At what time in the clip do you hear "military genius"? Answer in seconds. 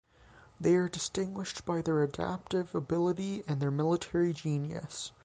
3.69-5.11